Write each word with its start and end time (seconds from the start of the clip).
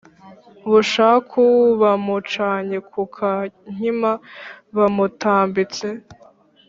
bushaku 0.69 1.43
bamucanye 1.81 2.77
ku 2.91 3.01
ka 3.15 3.31
nkima 3.73 4.11
bamutambitse 4.75 5.87